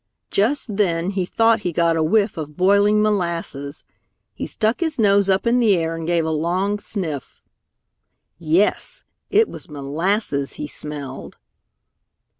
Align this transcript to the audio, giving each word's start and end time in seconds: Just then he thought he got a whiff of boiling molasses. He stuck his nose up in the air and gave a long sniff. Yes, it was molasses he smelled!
Just 0.31 0.77
then 0.77 1.11
he 1.11 1.27
thought 1.27 1.59
he 1.59 1.71
got 1.71 1.95
a 1.95 2.01
whiff 2.01 2.35
of 2.35 2.57
boiling 2.57 3.03
molasses. 3.03 3.85
He 4.33 4.47
stuck 4.47 4.79
his 4.79 4.97
nose 4.97 5.29
up 5.29 5.45
in 5.45 5.59
the 5.59 5.77
air 5.77 5.93
and 5.95 6.07
gave 6.07 6.25
a 6.25 6.31
long 6.31 6.79
sniff. 6.79 7.43
Yes, 8.39 9.03
it 9.29 9.47
was 9.47 9.69
molasses 9.69 10.53
he 10.53 10.65
smelled! 10.65 11.37